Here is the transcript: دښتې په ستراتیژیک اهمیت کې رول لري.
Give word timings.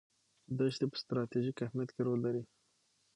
دښتې 0.57 0.85
په 0.91 0.97
ستراتیژیک 1.01 1.57
اهمیت 1.65 1.89
کې 1.95 2.01
رول 2.07 2.19
لري. 2.25 2.43